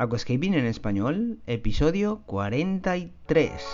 Aquascaping 0.00 0.54
en 0.54 0.64
español, 0.64 1.40
episodio 1.48 2.22
43. 2.26 3.66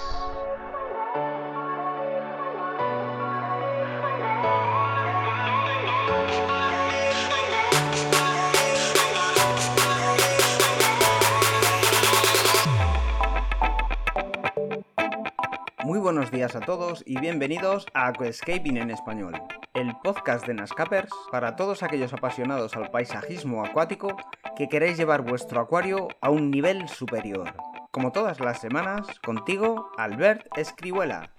Muy 15.84 15.98
buenos 15.98 16.30
días 16.30 16.56
a 16.56 16.60
todos 16.60 17.02
y 17.04 17.20
bienvenidos 17.20 17.84
a 17.92 18.06
Aquascaping 18.06 18.78
en 18.78 18.90
español, 18.90 19.34
el 19.74 19.92
podcast 20.02 20.46
de 20.46 20.54
Nascapers 20.54 21.12
para 21.30 21.54
todos 21.54 21.82
aquellos 21.82 22.14
apasionados 22.14 22.76
al 22.76 22.90
paisajismo 22.90 23.62
acuático 23.62 24.16
que 24.56 24.68
queréis 24.68 24.96
llevar 24.96 25.22
vuestro 25.22 25.60
acuario 25.60 26.08
a 26.20 26.30
un 26.30 26.50
nivel 26.50 26.88
superior. 26.88 27.54
Como 27.90 28.12
todas 28.12 28.38
las 28.38 28.60
semanas, 28.60 29.06
contigo, 29.20 29.90
Albert 29.96 30.46
Escribuela. 30.56 31.30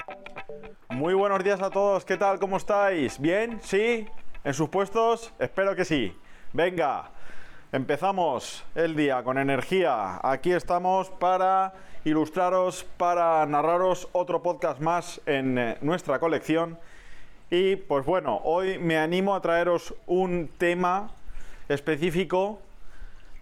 Muy 0.90 1.14
buenos 1.14 1.44
días 1.44 1.62
a 1.62 1.70
todos, 1.70 2.04
¿qué 2.04 2.18
tal? 2.18 2.40
¿Cómo 2.40 2.58
estáis? 2.58 3.20
¿Bien? 3.20 3.60
¿Sí? 3.62 4.06
¿En 4.44 4.54
sus 4.54 4.68
puestos? 4.68 5.34
Espero 5.40 5.76
que 5.76 5.86
sí. 5.86 6.18
Venga, 6.52 7.12
empezamos 7.72 8.66
el 8.76 8.96
día 8.96 9.24
con 9.24 9.38
energía. 9.38 10.20
Aquí 10.22 10.52
estamos 10.52 11.10
para 11.10 11.74
ilustraros, 12.04 12.84
para 12.98 13.46
narraros 13.46 14.10
otro 14.12 14.44
podcast 14.44 14.82
más 14.82 15.22
en 15.26 15.58
eh, 15.58 15.78
nuestra 15.80 16.20
colección. 16.20 16.78
Y 17.50 17.78
pues 17.78 18.06
bueno, 18.06 18.42
hoy 18.44 18.78
me 18.78 18.98
animo 18.98 19.36
a 19.36 19.42
traeros 19.42 19.94
un 20.06 20.50
tema 20.58 21.12
específico 21.70 22.60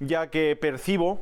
ya 0.08 0.28
que 0.28 0.56
percibo 0.56 1.22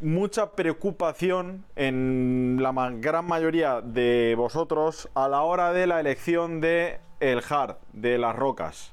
mucha 0.00 0.52
preocupación 0.52 1.64
en 1.74 2.58
la 2.60 2.72
gran 2.92 3.26
mayoría 3.26 3.80
de 3.80 4.34
vosotros 4.36 5.08
a 5.14 5.28
la 5.28 5.42
hora 5.42 5.72
de 5.72 5.86
la 5.86 6.00
elección 6.00 6.60
de 6.60 7.00
el 7.20 7.42
hard, 7.48 7.76
de 7.92 8.18
las 8.18 8.36
rocas. 8.36 8.92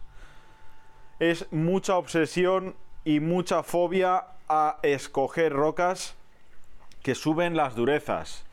Es 1.20 1.52
mucha 1.52 1.98
obsesión 1.98 2.76
y 3.04 3.20
mucha 3.20 3.62
fobia 3.62 4.26
a 4.50 4.80
escoger 4.82 5.54
rocas 5.54 6.16
que 7.04 7.14
suben 7.16 7.56
las 7.56 7.76
durezas. 7.76 8.46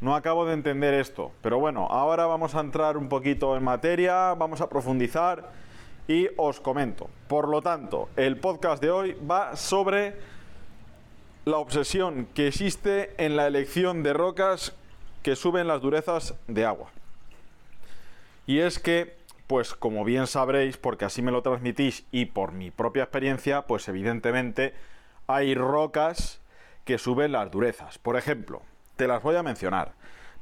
No 0.00 0.14
acabo 0.14 0.46
de 0.46 0.54
entender 0.54 0.94
esto, 0.94 1.32
pero 1.40 1.58
bueno, 1.58 1.88
ahora 1.90 2.26
vamos 2.26 2.54
a 2.54 2.60
entrar 2.60 2.96
un 2.96 3.08
poquito 3.08 3.56
en 3.56 3.64
materia, 3.64 4.34
vamos 4.34 4.60
a 4.60 4.68
profundizar 4.68 5.50
y 6.08 6.28
os 6.36 6.60
comento. 6.60 7.08
Por 7.28 7.48
lo 7.48 7.62
tanto, 7.62 8.08
el 8.16 8.38
podcast 8.38 8.82
de 8.82 8.90
hoy 8.90 9.16
va 9.28 9.56
sobre 9.56 10.14
la 11.44 11.58
obsesión 11.58 12.26
que 12.34 12.48
existe 12.48 13.14
en 13.18 13.36
la 13.36 13.46
elección 13.46 14.02
de 14.02 14.12
rocas 14.12 14.74
que 15.22 15.36
suben 15.36 15.68
las 15.68 15.80
durezas 15.80 16.34
de 16.46 16.64
agua. 16.64 16.90
Y 18.46 18.58
es 18.58 18.78
que, 18.78 19.16
pues 19.46 19.74
como 19.74 20.04
bien 20.04 20.26
sabréis, 20.26 20.76
porque 20.76 21.06
así 21.06 21.22
me 21.22 21.32
lo 21.32 21.42
transmitís 21.42 22.04
y 22.10 22.26
por 22.26 22.52
mi 22.52 22.70
propia 22.70 23.04
experiencia, 23.04 23.62
pues 23.62 23.88
evidentemente 23.88 24.74
hay 25.26 25.54
rocas 25.54 26.40
que 26.84 26.98
suben 26.98 27.32
las 27.32 27.50
durezas. 27.50 27.98
Por 27.98 28.16
ejemplo, 28.16 28.62
te 28.96 29.08
las 29.08 29.22
voy 29.22 29.36
a 29.36 29.42
mencionar. 29.42 29.92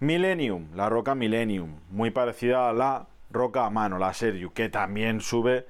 Millennium, 0.00 0.68
la 0.74 0.88
roca 0.88 1.14
Millennium, 1.14 1.78
muy 1.90 2.10
parecida 2.10 2.68
a 2.68 2.72
la 2.72 3.06
roca 3.32 3.66
a 3.66 3.70
mano, 3.70 3.98
la 3.98 4.14
Sergio, 4.14 4.52
que 4.52 4.68
también 4.68 5.20
sube 5.20 5.66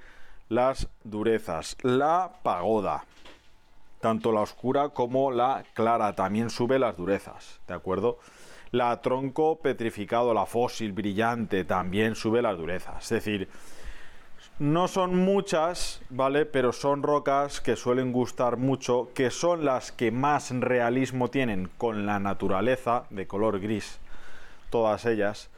las 0.48 0.88
durezas. 1.05 1.77
La 1.82 2.30
pagoda, 2.42 3.05
tanto 4.00 4.32
la 4.32 4.41
oscura 4.41 4.91
como 4.91 5.30
la 5.30 5.64
clara, 5.74 6.14
también 6.14 6.50
sube 6.50 6.78
las 6.78 6.96
durezas, 6.96 7.60
¿de 7.66 7.74
acuerdo? 7.74 8.18
La 8.70 9.00
tronco 9.00 9.58
petrificado, 9.60 10.34
la 10.34 10.46
fósil 10.46 10.92
brillante, 10.92 11.64
también 11.64 12.14
sube 12.14 12.42
las 12.42 12.56
durezas. 12.56 13.05
Es 13.05 13.11
decir, 13.11 13.48
no 14.58 14.89
son 14.89 15.17
muchas, 15.17 16.02
¿vale? 16.11 16.46
Pero 16.46 16.72
son 16.72 17.02
rocas 17.02 17.61
que 17.61 17.77
suelen 17.77 18.12
gustar 18.12 18.56
mucho, 18.56 19.08
que 19.14 19.30
son 19.30 19.64
las 19.64 19.92
que 19.92 20.11
más 20.11 20.51
realismo 20.51 21.28
tienen 21.28 21.70
con 21.78 22.06
la 22.06 22.18
naturaleza, 22.18 23.05
de 23.11 23.27
color 23.27 23.61
gris, 23.61 23.98
todas 24.70 25.05
ellas 25.06 25.51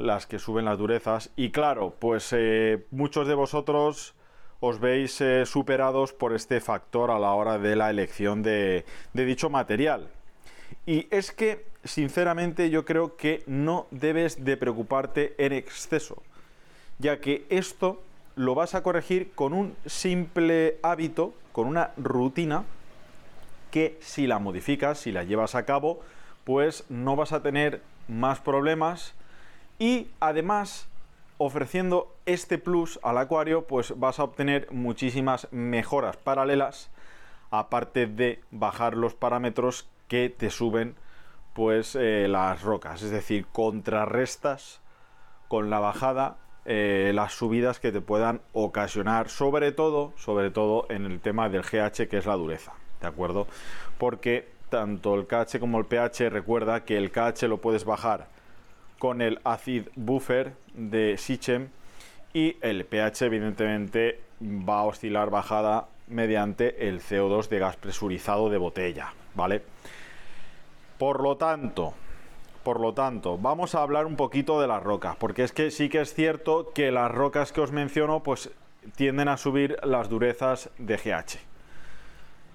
las 0.00 0.26
que 0.26 0.38
suben 0.38 0.64
las 0.64 0.78
durezas. 0.78 1.30
Y 1.36 1.50
claro, 1.50 1.94
pues 1.98 2.32
eh, 2.32 2.86
muchos 2.90 3.28
de 3.28 3.34
vosotros 3.34 4.14
os 4.60 4.80
veis 4.80 5.20
eh, 5.20 5.46
superados 5.46 6.12
por 6.12 6.34
este 6.34 6.60
factor 6.60 7.10
a 7.10 7.18
la 7.18 7.32
hora 7.32 7.58
de 7.58 7.76
la 7.76 7.90
elección 7.90 8.42
de, 8.42 8.84
de 9.12 9.24
dicho 9.24 9.50
material. 9.50 10.08
Y 10.86 11.06
es 11.10 11.32
que, 11.32 11.66
sinceramente, 11.84 12.70
yo 12.70 12.84
creo 12.84 13.16
que 13.16 13.42
no 13.46 13.86
debes 13.90 14.44
de 14.44 14.56
preocuparte 14.56 15.34
en 15.38 15.52
exceso, 15.52 16.22
ya 16.98 17.20
que 17.20 17.46
esto 17.48 18.02
lo 18.36 18.54
vas 18.54 18.74
a 18.74 18.82
corregir 18.82 19.32
con 19.32 19.52
un 19.52 19.76
simple 19.86 20.78
hábito, 20.82 21.34
con 21.52 21.66
una 21.66 21.90
rutina, 21.96 22.64
que 23.70 23.98
si 24.00 24.26
la 24.26 24.38
modificas, 24.38 24.98
si 24.98 25.12
la 25.12 25.24
llevas 25.24 25.54
a 25.54 25.64
cabo, 25.64 26.00
pues 26.44 26.84
no 26.88 27.16
vas 27.16 27.32
a 27.32 27.42
tener 27.42 27.82
más 28.08 28.40
problemas 28.40 29.14
y 29.80 30.08
además 30.20 30.88
ofreciendo 31.38 32.14
este 32.26 32.58
plus 32.58 33.00
al 33.02 33.18
acuario 33.18 33.66
pues 33.66 33.98
vas 33.98 34.20
a 34.20 34.24
obtener 34.24 34.68
muchísimas 34.70 35.48
mejoras 35.50 36.18
paralelas 36.18 36.90
aparte 37.50 38.06
de 38.06 38.40
bajar 38.52 38.94
los 38.94 39.14
parámetros 39.14 39.88
que 40.06 40.28
te 40.28 40.50
suben 40.50 40.94
pues 41.54 41.96
eh, 41.96 42.28
las 42.28 42.62
rocas. 42.62 43.02
Es 43.02 43.10
decir 43.10 43.46
contrarrestas 43.46 44.80
con 45.48 45.70
la 45.70 45.80
bajada 45.80 46.36
eh, 46.66 47.12
las 47.14 47.32
subidas 47.32 47.80
que 47.80 47.90
te 47.90 48.02
puedan 48.02 48.42
ocasionar 48.52 49.30
sobre 49.30 49.72
todo 49.72 50.12
sobre 50.18 50.50
todo 50.50 50.86
en 50.90 51.06
el 51.06 51.20
tema 51.20 51.48
del 51.48 51.62
GH 51.62 52.06
que 52.06 52.18
es 52.18 52.26
la 52.26 52.36
dureza 52.36 52.74
de 53.00 53.06
acuerdo 53.06 53.46
porque 53.96 54.46
tanto 54.68 55.14
el 55.14 55.26
KH 55.26 55.58
como 55.58 55.78
el 55.78 55.86
pH 55.86 56.28
recuerda 56.28 56.84
que 56.84 56.98
el 56.98 57.10
KH 57.10 57.44
lo 57.48 57.62
puedes 57.62 57.86
bajar 57.86 58.28
con 59.00 59.22
el 59.22 59.40
acid 59.44 59.88
buffer 59.96 60.52
de 60.74 61.16
Sichem 61.16 61.70
y 62.34 62.56
el 62.60 62.84
pH 62.84 63.22
evidentemente 63.22 64.20
va 64.40 64.80
a 64.80 64.84
oscilar 64.84 65.30
bajada 65.30 65.88
mediante 66.06 66.86
el 66.86 67.00
CO2 67.00 67.48
de 67.48 67.58
gas 67.58 67.76
presurizado 67.76 68.50
de 68.50 68.58
botella, 68.58 69.14
¿vale? 69.34 69.62
Por 70.98 71.22
lo 71.22 71.38
tanto, 71.38 71.94
por 72.62 72.78
lo 72.78 72.92
tanto, 72.92 73.38
vamos 73.38 73.74
a 73.74 73.82
hablar 73.82 74.04
un 74.04 74.16
poquito 74.16 74.60
de 74.60 74.68
las 74.68 74.82
rocas, 74.82 75.16
porque 75.16 75.44
es 75.44 75.52
que 75.52 75.70
sí 75.70 75.88
que 75.88 76.02
es 76.02 76.12
cierto 76.12 76.70
que 76.74 76.92
las 76.92 77.10
rocas 77.10 77.52
que 77.52 77.62
os 77.62 77.72
menciono 77.72 78.22
pues 78.22 78.50
tienden 78.96 79.28
a 79.28 79.38
subir 79.38 79.78
las 79.82 80.10
durezas 80.10 80.68
de 80.76 80.98
GH. 80.98 81.38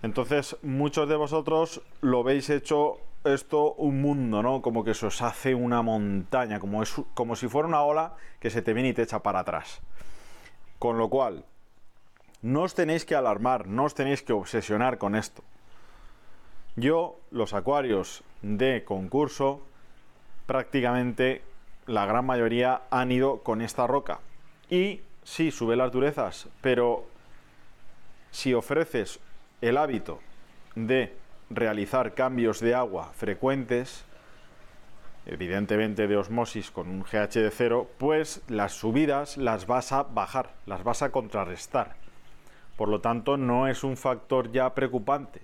Entonces, 0.03 0.57
muchos 0.61 1.09
de 1.09 1.15
vosotros 1.15 1.81
lo 2.01 2.23
veis 2.23 2.51
hecho 2.51 2.99
esto 3.25 3.73
un 3.73 4.01
mundo, 4.01 4.41
¿no? 4.41 4.61
Como 4.61 4.83
que 4.83 4.93
se 4.93 5.07
os 5.07 5.21
hace 5.21 5.55
una 5.55 5.81
montaña, 5.81 6.59
como, 6.59 6.83
es, 6.83 6.93
como 7.13 7.35
si 7.35 7.47
fuera 7.47 7.67
una 7.67 7.81
ola 7.81 8.15
que 8.39 8.49
se 8.49 8.61
te 8.61 8.73
viene 8.73 8.89
y 8.89 8.93
te 8.93 9.03
echa 9.03 9.19
para 9.19 9.39
atrás. 9.39 9.81
Con 10.79 10.97
lo 10.97 11.09
cual, 11.09 11.45
no 12.41 12.61
os 12.61 12.75
tenéis 12.75 13.05
que 13.05 13.15
alarmar, 13.15 13.67
no 13.67 13.85
os 13.85 13.95
tenéis 13.95 14.21
que 14.21 14.33
obsesionar 14.33 14.97
con 14.97 15.15
esto. 15.15 15.43
Yo, 16.75 17.19
los 17.31 17.53
acuarios 17.53 18.23
de 18.41 18.83
concurso, 18.83 19.61
prácticamente 20.45 21.41
la 21.87 22.05
gran 22.05 22.25
mayoría 22.25 22.81
han 22.89 23.11
ido 23.11 23.41
con 23.43 23.61
esta 23.61 23.87
roca. 23.87 24.19
Y 24.69 25.01
sí, 25.23 25.51
sube 25.51 25.75
las 25.75 25.91
durezas, 25.91 26.47
pero 26.61 27.05
si 28.31 28.53
ofreces 28.53 29.19
el 29.61 29.77
hábito 29.77 30.19
de 30.75 31.15
realizar 31.49 32.13
cambios 32.13 32.59
de 32.59 32.75
agua 32.75 33.11
frecuentes, 33.15 34.05
evidentemente 35.25 36.07
de 36.07 36.17
osmosis 36.17 36.71
con 36.71 36.87
un 36.89 37.03
GH 37.03 37.39
de 37.39 37.51
cero, 37.51 37.89
pues 37.97 38.41
las 38.47 38.73
subidas 38.73 39.37
las 39.37 39.67
vas 39.67 39.91
a 39.91 40.03
bajar, 40.03 40.53
las 40.65 40.83
vas 40.83 41.01
a 41.01 41.11
contrarrestar. 41.11 41.95
Por 42.75 42.89
lo 42.89 42.99
tanto, 43.01 43.37
no 43.37 43.67
es 43.67 43.83
un 43.83 43.97
factor 43.97 44.51
ya 44.51 44.73
preocupante. 44.73 45.41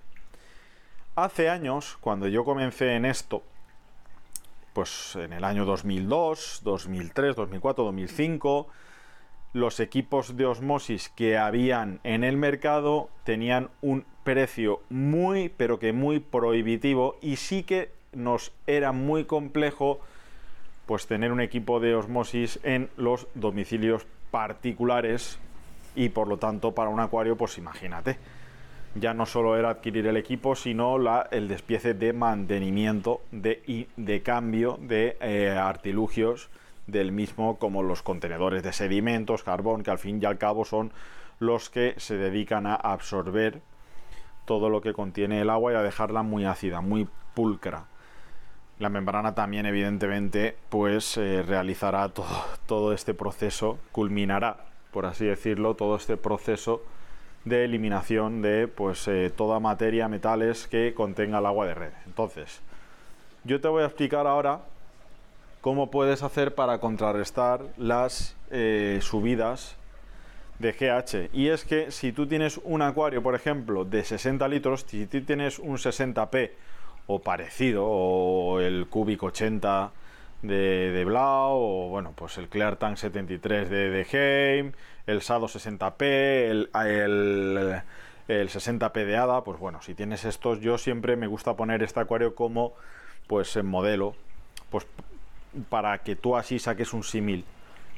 Hace 1.16 1.50
años, 1.50 1.98
cuando 2.02 2.28
yo 2.28 2.44
comencé 2.44 2.96
en 2.96 3.06
esto, 3.06 3.44
pues 4.74 5.16
en 5.16 5.34
el 5.34 5.44
año 5.44 5.66
2002, 5.66 6.62
2003, 6.64 7.36
2004, 7.36 7.84
2005, 7.84 8.68
los 9.54 9.80
equipos 9.81 10.38
de 10.38 10.46
osmosis 10.46 11.10
que 11.10 11.38
habían 11.38 12.00
en 12.04 12.24
el 12.24 12.38
mercado 12.38 13.10
tenían 13.25 13.70
un 13.81 14.06
precio 14.24 14.82
muy, 14.90 15.50
pero 15.50 15.80
que 15.80 15.94
muy 15.94 16.20
prohibitivo 16.20 17.18
y 17.22 17.38
sí 17.38 17.64
que 17.64 17.90
nos 18.14 18.52
era 18.68 18.92
muy 18.92 19.26
complejo 19.26 20.00
pues 20.86 21.08
tener 21.08 21.32
un 21.32 21.42
equipo 21.42 21.80
de 21.80 21.96
osmosis 21.96 22.60
en 22.64 22.90
los 22.98 23.28
domicilios 23.34 24.06
particulares 24.32 25.40
y 25.96 26.10
por 26.10 26.28
lo 26.28 26.38
tanto 26.38 26.74
para 26.74 26.90
un 26.90 27.00
acuario 27.00 27.38
pues 27.38 27.58
imagínate. 27.58 28.18
Ya 28.96 29.14
no 29.14 29.26
solo 29.26 29.56
era 29.56 29.70
adquirir 29.70 30.06
el 30.08 30.18
equipo, 30.18 30.54
sino 30.54 30.98
la, 30.98 31.30
el 31.32 31.48
despiece 31.48 31.94
de 31.94 32.12
mantenimiento 32.12 33.22
de, 33.32 33.64
y 33.66 33.88
de 33.96 34.22
cambio 34.22 34.78
de 34.82 35.16
eh, 35.22 35.50
artilugios 35.50 36.50
del 36.88 37.14
mismo, 37.14 37.58
como 37.58 37.84
los 37.84 38.02
contenedores 38.02 38.64
de 38.64 38.74
sedimentos, 38.74 39.44
carbón, 39.44 39.84
que 39.84 39.92
al 39.92 40.00
fin 40.00 40.20
y 40.22 40.26
al 40.26 40.38
cabo 40.38 40.66
son 40.66 40.92
los 41.40 41.70
que 41.70 41.94
se 41.98 42.18
dedican 42.18 42.68
a 42.68 42.76
absorber 42.76 43.62
todo 44.46 44.70
lo 44.70 44.82
que 44.82 44.94
contiene 44.94 45.42
el 45.42 45.50
agua 45.50 45.74
y 45.74 45.76
a 45.76 45.82
dejarla 45.82 46.24
muy 46.24 46.46
ácida, 46.46 46.82
muy 46.82 47.08
pulcra. 47.34 47.86
La 48.80 48.90
membrana 48.90 49.36
también, 49.36 49.66
evidentemente, 49.66 50.58
pues 50.70 51.18
eh, 51.18 51.44
realizará 51.44 52.10
todo, 52.10 52.28
todo 52.66 52.94
este 52.94 53.14
proceso, 53.14 53.78
culminará, 53.92 54.58
por 54.92 55.06
así 55.06 55.26
decirlo, 55.26 55.76
todo 55.76 55.96
este 55.96 56.18
proceso 56.18 56.82
de 57.46 57.66
eliminación 57.66 58.42
de 58.42 58.68
pues 58.68 59.08
eh, 59.08 59.32
toda 59.36 59.60
materia, 59.60 60.08
metales 60.08 60.68
que 60.68 60.94
contenga 60.94 61.40
el 61.40 61.46
agua 61.46 61.66
de 61.66 61.74
red. 61.74 61.94
Entonces, 62.06 62.62
yo 63.44 63.60
te 63.62 63.68
voy 63.68 63.84
a 63.84 63.88
explicar 63.88 64.28
ahora 64.28 64.62
cómo 65.62 65.92
puedes 65.92 66.24
hacer 66.24 66.56
para 66.56 66.80
contrarrestar 66.80 67.62
las 67.78 68.36
eh, 68.50 69.00
subidas 69.02 69.76
de 70.62 70.72
GH. 70.74 71.30
Y 71.34 71.50
es 71.50 71.66
que 71.66 71.92
si 71.92 72.12
tú 72.12 72.28
tienes 72.28 72.60
un 72.63 72.81
acuario, 72.81 73.22
por 73.22 73.36
ejemplo, 73.36 73.86
de 73.86 74.04
60 74.04 74.48
litros, 74.48 74.86
si 74.88 75.08
tú 75.08 75.22
tienes 75.22 75.60
un 75.60 75.78
60p 75.78 76.52
o 77.08 77.19
parecido, 77.19 77.86
o 77.86 78.60
el 78.60 78.88
Cubic 78.88 79.24
80 79.24 79.92
de, 80.44 80.92
de 80.92 81.06
Blau, 81.06 81.58
o 81.58 81.90
bueno, 81.90 82.13
pues 82.16 82.38
el 82.38 82.48
Clear 82.48 82.78
Tank 82.78 82.98
73 82.98 83.69
de, 83.69 83.90
de 83.90 84.08
Heim, 84.12 84.72
el 85.08 85.22
Sado 85.22 85.48
60p, 85.48 86.02
el, 86.02 86.69
el, 86.74 87.81
el 88.28 88.50
60p 88.50 89.06
de 89.06 89.18
ADA, 89.18 89.44
pues 89.44 89.60
bueno, 89.60 89.81
si 89.81 89.94
tienes 89.94 90.25
estos, 90.25 90.62
yo 90.62 90.78
siempre 90.78 91.16
me 91.16 91.28
gusta 91.28 91.56
poner 91.56 91.84
este 91.84 92.00
acuario 92.00 92.36
como 92.36 92.74
pues 93.28 93.56
en 93.56 93.66
modelo, 93.66 94.16
pues 94.69 94.86
para 95.69 95.98
que 96.00 96.16
tú 96.16 96.36
así 96.36 96.60
saques 96.60 96.94
un 96.94 97.04
símil 97.04 97.46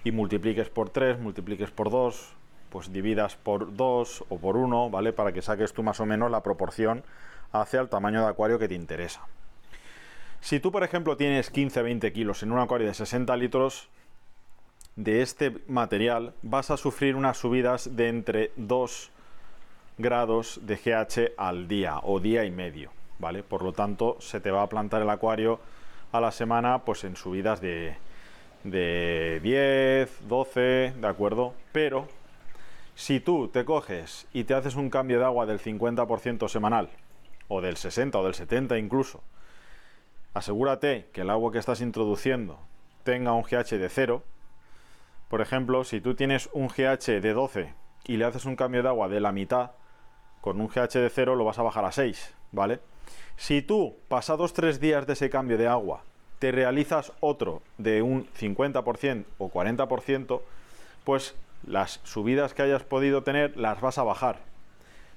y 0.03 0.11
multipliques 0.11 0.69
por 0.69 0.89
3, 0.89 1.19
multipliques 1.19 1.71
por 1.71 1.89
2, 1.89 2.33
pues 2.73 2.91
dividas 2.91 3.35
por 3.35 3.77
2 3.77 4.25
o 4.29 4.37
por 4.39 4.57
1, 4.57 4.89
¿vale? 4.89 5.13
Para 5.13 5.31
que 5.31 5.43
saques 5.43 5.73
tú 5.73 5.83
más 5.83 5.99
o 5.99 6.07
menos 6.07 6.31
la 6.31 6.41
proporción 6.41 7.03
hacia 7.51 7.79
el 7.79 7.87
tamaño 7.87 8.21
de 8.21 8.29
acuario 8.29 8.57
que 8.57 8.67
te 8.67 8.73
interesa. 8.73 9.21
Si 10.41 10.59
tú, 10.59 10.71
por 10.71 10.83
ejemplo, 10.83 11.15
tienes 11.15 11.53
15-20 11.53 12.11
kilos 12.11 12.41
en 12.41 12.51
un 12.51 12.57
acuario 12.57 12.87
de 12.87 12.95
60 12.95 13.37
litros, 13.37 13.89
de 14.95 15.21
este 15.21 15.55
material 15.67 16.33
vas 16.41 16.71
a 16.71 16.77
sufrir 16.77 17.15
unas 17.15 17.37
subidas 17.37 17.95
de 17.95 18.09
entre 18.09 18.51
2 18.55 19.11
grados 19.99 20.59
de 20.63 20.75
GH 20.75 21.33
al 21.37 21.67
día 21.67 21.99
o 22.01 22.19
día 22.19 22.43
y 22.43 22.49
medio, 22.49 22.89
¿vale? 23.19 23.43
Por 23.43 23.61
lo 23.61 23.73
tanto, 23.73 24.17
se 24.19 24.39
te 24.39 24.49
va 24.49 24.63
a 24.63 24.69
plantar 24.69 25.03
el 25.03 25.11
acuario 25.11 25.59
a 26.11 26.19
la 26.19 26.31
semana 26.31 26.79
pues 26.79 27.03
en 27.03 27.17
subidas 27.17 27.61
de, 27.61 27.95
de 28.63 29.39
10, 29.43 30.27
12, 30.27 30.93
¿de 30.99 31.07
acuerdo? 31.07 31.53
Pero 31.71 32.07
si 32.95 33.19
tú 33.19 33.47
te 33.47 33.65
coges 33.65 34.27
y 34.33 34.43
te 34.43 34.53
haces 34.53 34.75
un 34.75 34.89
cambio 34.89 35.19
de 35.19 35.25
agua 35.25 35.45
del 35.45 35.59
50% 35.59 36.47
semanal, 36.47 36.89
o 37.47 37.61
del 37.61 37.77
60 37.77 38.17
o 38.17 38.23
del 38.23 38.35
70 38.35 38.77
incluso, 38.77 39.21
asegúrate 40.33 41.09
que 41.11 41.21
el 41.21 41.29
agua 41.29 41.51
que 41.51 41.59
estás 41.59 41.81
introduciendo 41.81 42.59
tenga 43.03 43.33
un 43.33 43.43
GH 43.43 43.77
de 43.77 43.89
0, 43.89 44.23
por 45.27 45.41
ejemplo, 45.41 45.83
si 45.83 45.99
tú 45.99 46.15
tienes 46.15 46.49
un 46.53 46.67
GH 46.67 47.19
de 47.19 47.33
12 47.33 47.73
y 48.05 48.17
le 48.17 48.25
haces 48.25 48.45
un 48.45 48.55
cambio 48.55 48.83
de 48.83 48.89
agua 48.89 49.09
de 49.09 49.19
la 49.19 49.31
mitad, 49.31 49.71
con 50.41 50.61
un 50.61 50.67
GH 50.67 50.99
de 50.99 51.09
0 51.09 51.35
lo 51.35 51.45
vas 51.45 51.57
a 51.57 51.63
bajar 51.63 51.85
a 51.85 51.91
6, 51.91 52.33
¿vale? 52.51 52.79
Si 53.35 53.61
tú, 53.61 53.95
pasados 54.07 54.53
3 54.53 54.79
días 54.79 55.07
de 55.07 55.13
ese 55.13 55.29
cambio 55.29 55.57
de 55.57 55.67
agua, 55.67 56.03
te 56.39 56.51
realizas 56.51 57.13
otro 57.19 57.61
de 57.77 58.01
un 58.01 58.27
50% 58.39 59.25
o 59.37 59.49
40%, 59.49 60.41
pues 61.03 61.35
las 61.65 61.99
subidas 62.03 62.53
que 62.53 62.61
hayas 62.61 62.83
podido 62.83 63.23
tener 63.23 63.57
las 63.57 63.81
vas 63.81 63.97
a 63.97 64.03
bajar. 64.03 64.39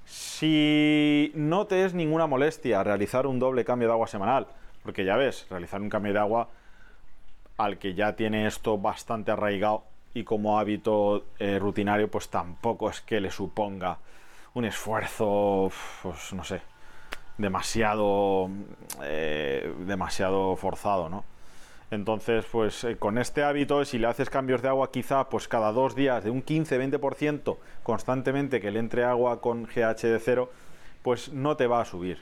Si 0.05 1.31
no 1.35 1.67
te 1.67 1.83
es 1.83 1.93
ninguna 1.93 2.27
molestia 2.27 2.83
realizar 2.83 3.27
un 3.27 3.39
doble 3.39 3.65
cambio 3.65 3.89
de 3.89 3.93
agua 3.93 4.07
semanal, 4.07 4.47
porque 4.83 5.03
ya 5.03 5.17
ves, 5.17 5.45
realizar 5.49 5.81
un 5.81 5.89
cambio 5.89 6.13
de 6.13 6.19
agua 6.19 6.49
al 7.57 7.77
que 7.77 7.93
ya 7.93 8.15
tiene 8.15 8.47
esto 8.47 8.77
bastante 8.77 9.31
arraigado, 9.31 9.83
y 10.13 10.23
como 10.23 10.57
hábito 10.57 11.25
eh, 11.37 11.59
rutinario 11.59 12.09
pues 12.09 12.29
tampoco 12.29 12.89
es 12.89 13.01
que 13.01 13.21
le 13.21 13.29
suponga 13.29 13.99
un 14.53 14.65
esfuerzo, 14.65 15.71
pues 16.01 16.33
no 16.33 16.43
sé, 16.43 16.61
demasiado, 17.37 18.49
eh, 19.03 19.71
demasiado 19.85 20.55
forzado, 20.55 21.09
¿no? 21.09 21.23
Entonces, 21.89 22.45
pues 22.51 22.83
eh, 22.83 22.97
con 22.97 23.17
este 23.17 23.43
hábito, 23.43 23.83
si 23.85 23.97
le 23.97 24.07
haces 24.07 24.29
cambios 24.29 24.61
de 24.61 24.67
agua 24.67 24.91
quizá 24.91 25.29
pues 25.29 25.47
cada 25.47 25.71
dos 25.71 25.95
días 25.95 26.23
de 26.23 26.29
un 26.29 26.43
15-20% 26.43 27.57
constantemente 27.83 28.59
que 28.59 28.71
le 28.71 28.79
entre 28.79 29.05
agua 29.05 29.39
con 29.39 29.63
GH 29.63 30.01
de 30.01 30.19
cero, 30.19 30.51
pues 31.01 31.31
no 31.31 31.55
te 31.55 31.67
va 31.67 31.81
a 31.81 31.85
subir. 31.85 32.17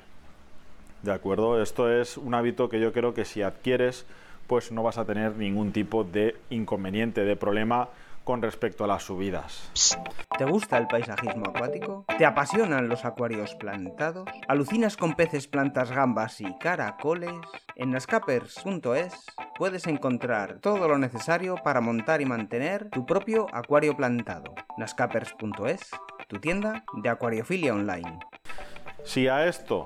¿De 1.01 1.11
acuerdo? 1.11 1.61
Esto 1.61 1.91
es 1.91 2.17
un 2.17 2.35
hábito 2.35 2.69
que 2.69 2.79
yo 2.79 2.93
creo 2.93 3.13
que 3.13 3.25
si 3.25 3.41
adquieres 3.41 4.05
pues 4.47 4.71
no 4.71 4.83
vas 4.83 4.99
a 4.99 5.05
tener 5.05 5.35
ningún 5.35 5.71
tipo 5.71 6.03
de 6.03 6.35
inconveniente, 6.51 7.25
de 7.25 7.35
problema 7.35 7.89
con 8.25 8.41
respecto 8.41 8.83
a 8.83 8.87
las 8.87 9.03
subidas. 9.03 9.71
¿Te 10.37 10.43
gusta 10.43 10.77
el 10.77 10.87
paisajismo 10.87 11.45
acuático? 11.47 12.05
¿Te 12.17 12.25
apasionan 12.25 12.89
los 12.89 13.05
acuarios 13.05 13.55
plantados? 13.55 14.27
¿Alucinas 14.49 14.97
con 14.97 15.13
peces, 15.13 15.47
plantas, 15.47 15.91
gambas 15.91 16.41
y 16.41 16.57
caracoles? 16.57 17.31
En 17.75 17.91
nascapers.es 17.91 19.25
puedes 19.57 19.87
encontrar 19.87 20.59
todo 20.59 20.87
lo 20.87 20.97
necesario 20.97 21.55
para 21.63 21.79
montar 21.79 22.19
y 22.19 22.25
mantener 22.25 22.89
tu 22.89 23.05
propio 23.05 23.47
acuario 23.53 23.95
plantado. 23.95 24.53
nascapers.es, 24.77 25.91
tu 26.27 26.39
tienda 26.39 26.83
de 26.95 27.09
acuariofilia 27.09 27.73
online. 27.73 28.19
Si 29.03 29.27
a 29.27 29.45
esto, 29.45 29.85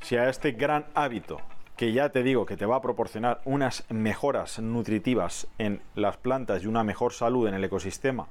si 0.00 0.16
a 0.16 0.28
este 0.28 0.50
gran 0.50 0.86
hábito 0.94 1.38
que 1.82 1.92
ya 1.92 2.10
te 2.10 2.22
digo 2.22 2.46
que 2.46 2.56
te 2.56 2.64
va 2.64 2.76
a 2.76 2.80
proporcionar 2.80 3.40
unas 3.44 3.84
mejoras 3.90 4.60
nutritivas 4.60 5.48
en 5.58 5.80
las 5.96 6.16
plantas 6.16 6.62
y 6.62 6.68
una 6.68 6.84
mejor 6.84 7.12
salud 7.12 7.48
en 7.48 7.54
el 7.54 7.64
ecosistema, 7.64 8.28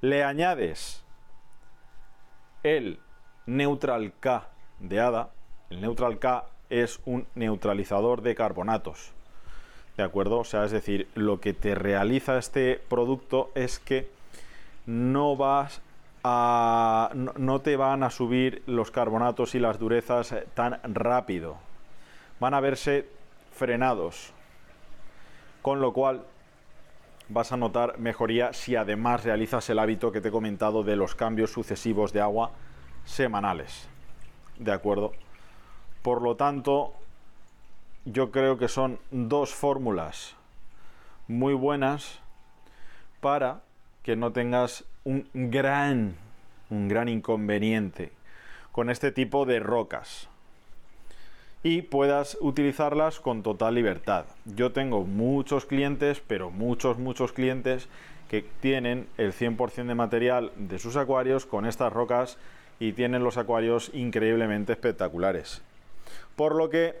le 0.00 0.24
añades 0.24 1.04
el 2.64 2.98
Neutral 3.46 4.14
K 4.18 4.48
de 4.80 4.98
ADA, 4.98 5.30
el 5.70 5.80
Neutral 5.80 6.18
K 6.18 6.46
es 6.70 6.98
un 7.04 7.28
neutralizador 7.36 8.20
de 8.22 8.34
carbonatos. 8.34 9.12
¿De 9.96 10.02
acuerdo? 10.02 10.40
O 10.40 10.44
sea, 10.44 10.64
es 10.64 10.72
decir, 10.72 11.06
lo 11.14 11.38
que 11.38 11.52
te 11.52 11.76
realiza 11.76 12.36
este 12.36 12.80
producto 12.88 13.52
es 13.54 13.78
que 13.78 14.10
no 14.86 15.36
vas 15.36 15.82
a. 16.24 17.12
no 17.14 17.60
te 17.60 17.76
van 17.76 18.02
a 18.02 18.10
subir 18.10 18.64
los 18.66 18.90
carbonatos 18.90 19.54
y 19.54 19.60
las 19.60 19.78
durezas 19.78 20.34
tan 20.54 20.80
rápido 20.82 21.67
van 22.40 22.54
a 22.54 22.60
verse 22.60 23.08
frenados. 23.52 24.32
Con 25.62 25.80
lo 25.80 25.92
cual 25.92 26.24
vas 27.28 27.52
a 27.52 27.56
notar 27.56 27.98
mejoría 27.98 28.52
si 28.52 28.76
además 28.76 29.24
realizas 29.24 29.68
el 29.70 29.78
hábito 29.78 30.12
que 30.12 30.20
te 30.20 30.28
he 30.28 30.32
comentado 30.32 30.82
de 30.82 30.96
los 30.96 31.14
cambios 31.14 31.52
sucesivos 31.52 32.12
de 32.12 32.20
agua 32.20 32.52
semanales. 33.04 33.88
¿De 34.58 34.72
acuerdo? 34.72 35.12
Por 36.02 36.22
lo 36.22 36.36
tanto, 36.36 36.94
yo 38.04 38.30
creo 38.30 38.56
que 38.56 38.68
son 38.68 38.98
dos 39.10 39.54
fórmulas 39.54 40.36
muy 41.26 41.54
buenas 41.54 42.20
para 43.20 43.60
que 44.02 44.16
no 44.16 44.32
tengas 44.32 44.84
un 45.04 45.28
gran, 45.34 46.16
un 46.70 46.88
gran 46.88 47.08
inconveniente 47.08 48.12
con 48.72 48.88
este 48.88 49.12
tipo 49.12 49.44
de 49.44 49.60
rocas 49.60 50.28
y 51.62 51.82
puedas 51.82 52.38
utilizarlas 52.40 53.20
con 53.20 53.42
total 53.42 53.74
libertad. 53.74 54.26
Yo 54.44 54.72
tengo 54.72 55.04
muchos 55.04 55.66
clientes, 55.66 56.22
pero 56.26 56.50
muchos, 56.50 56.98
muchos 56.98 57.32
clientes 57.32 57.88
que 58.28 58.44
tienen 58.60 59.08
el 59.16 59.32
100% 59.32 59.86
de 59.86 59.94
material 59.94 60.52
de 60.56 60.78
sus 60.78 60.96
acuarios 60.96 61.46
con 61.46 61.66
estas 61.66 61.92
rocas 61.92 62.38
y 62.78 62.92
tienen 62.92 63.24
los 63.24 63.38
acuarios 63.38 63.90
increíblemente 63.94 64.72
espectaculares. 64.72 65.62
Por 66.36 66.54
lo 66.54 66.70
que, 66.70 67.00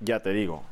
ya 0.00 0.20
te 0.20 0.30
digo, 0.30 0.62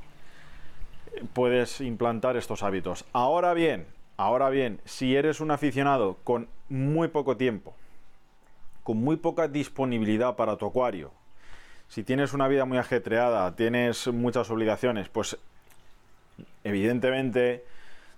puedes 1.32 1.80
implantar 1.80 2.37
estos 2.37 2.62
hábitos. 2.62 3.04
Ahora 3.12 3.54
bien, 3.54 3.87
ahora 4.16 4.50
bien, 4.50 4.80
si 4.84 5.16
eres 5.16 5.40
un 5.40 5.50
aficionado 5.50 6.18
con 6.22 6.48
muy 6.68 7.08
poco 7.08 7.37
tiempo, 7.37 7.75
con 8.84 8.98
muy 8.98 9.16
poca 9.16 9.48
disponibilidad 9.48 10.37
para 10.37 10.56
tu 10.56 10.66
acuario, 10.66 11.10
si 11.88 12.04
tienes 12.04 12.33
una 12.33 12.49
vida 12.49 12.64
muy 12.64 12.78
ajetreada, 12.78 13.54
tienes 13.57 14.07
muchas 14.09 14.50
obligaciones, 14.50 15.09
pues 15.09 15.38
evidentemente 16.64 17.64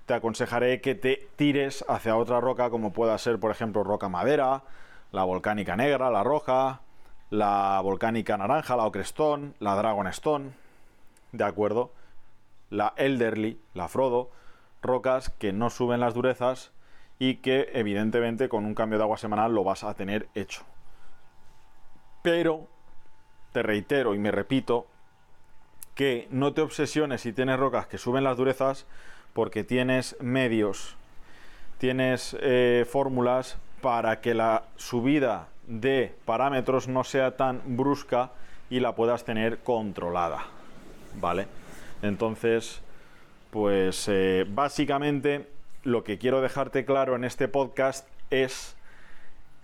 te 0.07 0.15
aconsejaré 0.15 0.81
que 0.81 0.95
te 0.95 1.29
tires 1.37 1.85
hacia 1.89 2.17
otra 2.17 2.41
roca 2.41 2.69
como 2.71 2.93
pueda 2.93 3.17
ser, 3.19 3.39
por 3.39 3.53
ejemplo, 3.53 3.85
roca 3.85 4.09
madera, 4.09 4.63
la 5.13 5.25
volcánica 5.25 5.77
negra, 5.77 6.11
la 6.11 6.25
roja, 6.25 6.81
la 7.31 7.81
volcánica 7.83 8.37
naranja, 8.37 8.77
la 8.77 8.87
Ocrestone, 8.87 9.53
la 9.61 9.77
Dragonstone, 9.77 10.51
¿de 11.31 11.45
acuerdo? 11.45 11.93
La 12.71 12.93
Elderly, 12.97 13.61
la 13.75 13.89
Frodo, 13.89 14.31
rocas 14.83 15.31
que 15.31 15.53
no 15.53 15.71
suben 15.71 16.01
las 16.01 16.15
durezas 16.15 16.73
y 17.21 17.37
que 17.37 17.69
evidentemente 17.75 18.49
con 18.49 18.65
un 18.65 18.75
cambio 18.75 18.99
de 18.99 19.05
agua 19.05 19.17
semanal 19.17 19.55
lo 19.55 19.63
vas 19.63 19.85
a 19.85 19.95
tener 19.95 20.29
hecho. 20.35 20.63
Pero, 22.23 22.69
te 23.53 23.63
reitero 23.63 24.15
y 24.15 24.19
me 24.19 24.31
repito, 24.31 24.87
que 25.95 26.29
no 26.31 26.53
te 26.53 26.63
obsesiones 26.63 27.23
si 27.23 27.33
tienes 27.33 27.59
rocas 27.59 27.87
que 27.87 27.99
suben 27.99 28.25
las 28.25 28.37
durezas 28.37 28.87
porque 29.33 29.65
tienes 29.65 30.17
medios, 30.21 30.97
tienes 31.79 32.37
eh, 32.41 32.87
fórmulas 32.89 33.59
para 33.81 34.21
que 34.21 34.35
la 34.35 34.65
subida 34.77 35.49
de 35.67 36.15
parámetros 36.25 36.89
no 36.89 37.05
sea 37.05 37.37
tan 37.37 37.61
brusca 37.65 38.31
y 38.71 38.81
la 38.81 38.95
puedas 38.95 39.25
tener 39.25 39.59
controlada. 39.59 40.45
¿Vale? 41.21 41.47
Entonces, 42.03 42.81
pues 43.51 44.07
eh, 44.09 44.47
básicamente 44.49 45.49
lo 45.83 46.05
que 46.05 46.19
quiero 46.19 46.41
dejarte 46.41 46.85
claro 46.85 47.17
en 47.17 47.25
este 47.25 47.49
podcast 47.49 48.07
es 48.31 48.77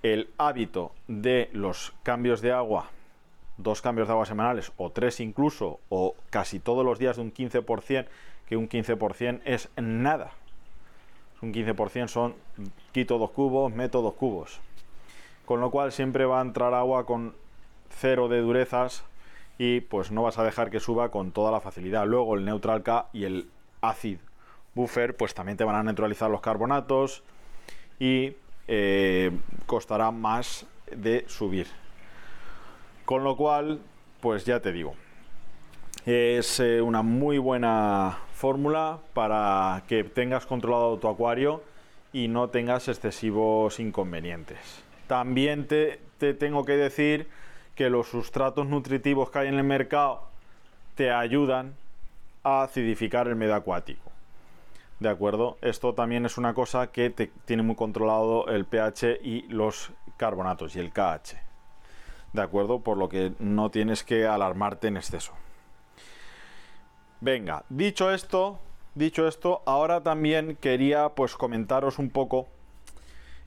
el 0.03 0.29
hábito 0.39 0.93
de 1.09 1.51
los 1.53 1.93
cambios 2.03 2.41
de 2.41 2.53
agua, 2.53 2.91
dos 3.59 3.83
cambios 3.83 4.09
de 4.09 4.13
agua 4.13 4.27
semanales 4.27 4.73
o 4.77 4.91
tres 4.91 5.21
incluso, 5.21 5.81
o 5.89 6.15
casi 6.31 6.61
todos 6.61 6.85
los 6.85 6.99
días 6.99 7.17
de 7.17 7.23
un 7.23 7.33
15%, 7.33 8.07
que 8.47 8.57
un 8.57 8.69
15% 8.69 9.41
es 9.45 9.69
nada. 9.77 10.31
Un 11.43 11.53
15% 11.53 12.09
son 12.09 12.35
quito 12.93 13.19
dos 13.19 13.31
cubos, 13.31 13.73
meto 13.73 14.03
dos 14.03 14.15
cubos. 14.15 14.61
Con 15.45 15.61
lo 15.61 15.71
cual 15.71 15.93
siempre 15.93 16.25
va 16.25 16.39
a 16.39 16.43
entrar 16.43 16.75
agua 16.75 17.07
con 17.07 17.35
cero 17.91 18.29
de 18.29 18.41
durezas 18.41 19.05
y 19.59 19.81
pues 19.81 20.11
no 20.11 20.23
vas 20.23 20.39
a 20.39 20.45
dejar 20.45 20.71
que 20.71 20.81
suba 20.81 21.11
con 21.11 21.33
toda 21.33 21.51
la 21.51 21.61
facilidad. 21.61 22.07
Luego 22.07 22.35
el 22.37 22.45
neutral 22.45 22.83
K 22.83 23.09
y 23.13 23.25
el 23.25 23.49
acid 23.81 24.19
buffer 24.75 25.17
pues 25.17 25.35
también 25.35 25.57
te 25.57 25.65
van 25.65 25.77
a 25.77 25.83
neutralizar 25.83 26.31
los 26.31 26.41
carbonatos 26.41 27.23
y 27.99 28.35
eh, 28.69 29.33
costará 29.67 30.11
más 30.11 30.67
de 30.95 31.25
subir. 31.29 31.67
Con 33.07 33.23
lo 33.23 33.37
cual, 33.37 33.79
pues 34.21 34.45
ya 34.45 34.59
te 34.59 34.73
digo, 34.73 34.97
es 36.07 36.59
eh, 36.59 36.83
una 36.83 37.03
muy 37.03 37.39
buena 37.39 38.19
fórmula 38.35 38.99
para 39.15 39.85
que 39.87 40.03
tengas 40.03 40.45
controlado 40.45 40.99
tu 40.99 41.07
acuario 41.07 41.63
y 42.13 42.27
no 42.27 42.49
tengas 42.49 42.89
excesivos 42.89 43.79
inconvenientes. 43.79 44.59
También 45.07 45.69
te, 45.69 46.01
te 46.19 46.35
tengo 46.35 46.65
que 46.65 46.73
decir 46.73 47.29
que 47.77 47.91
los 47.91 48.09
sustratos 48.09 48.67
nutritivos 48.67 49.31
que 49.31 49.39
hay 49.39 49.49
en 49.49 49.55
el 49.55 49.63
mercado 49.63 50.23
te 50.97 51.13
ayudan 51.13 51.77
a 52.43 52.65
acidificar 52.65 53.29
el 53.29 53.37
medio 53.37 53.55
acuático. 53.55 54.11
¿De 54.99 55.09
acuerdo? 55.09 55.59
Esto 55.63 55.95
también 55.95 56.27
es 56.27 56.39
una 56.39 56.55
cosa 56.55 56.89
que 56.89 57.11
te, 57.11 57.31
tiene 57.45 57.63
muy 57.63 57.77
controlado 57.77 58.49
el 58.49 58.65
pH 58.65 59.21
y 59.23 59.43
los 59.43 59.93
carbonatos 60.17 60.75
y 60.75 60.81
el 60.81 60.91
KH. 60.91 61.46
¿De 62.37 62.43
acuerdo? 62.43 62.81
Por 62.81 62.99
lo 62.99 63.09
que 63.09 63.33
no 63.39 63.71
tienes 63.71 64.05
que 64.05 64.27
alarmarte 64.27 64.89
en 64.89 64.99
exceso. 64.99 65.33
Venga, 67.23 67.65
dicho 67.71 68.13
esto, 68.13 68.59
dicho 68.95 69.27
esto, 69.27 69.63
ahora 69.65 70.03
también 70.03 70.59
quería 70.61 71.09
pues 71.09 71.35
comentaros 71.35 71.99
un 71.99 72.11
poco 72.11 72.47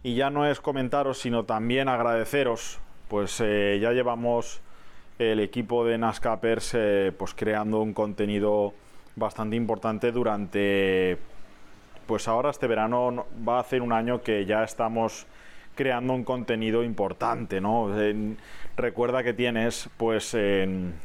y 0.01 0.15
ya 0.15 0.31
no 0.31 0.48
es 0.48 0.60
comentaros, 0.60 1.19
sino 1.19 1.46
también 1.46 1.88
agradeceros, 1.88 2.79
pues 3.10 3.39
eh, 3.41 3.77
ya 3.79 3.91
llevamos 3.91 4.60
el 5.19 5.39
equipo 5.39 5.86
de 5.86 6.00
Nascapers 6.00 6.72
eh, 6.74 7.13
pues 7.15 7.36
creando 7.36 7.81
un 7.81 7.93
contenido 7.93 8.74
bastante 9.15 9.55
importante 9.55 10.12
durante 10.12 11.19
pues 12.08 12.27
ahora 12.27 12.50
este 12.50 12.65
verano 12.65 13.27
va 13.48 13.58
a 13.58 13.60
hacer 13.60 13.84
un 13.84 13.93
año 13.93 14.24
que 14.24 14.48
ya 14.48 14.63
estamos 14.63 15.27
creando 15.80 16.12
un 16.12 16.26
contenido 16.26 16.84
importante, 16.84 17.62
¿no? 17.62 17.90
recuerda 18.76 19.24
que 19.24 19.32
tienes, 19.34 19.90
pues 19.96 20.34
en 20.34 20.96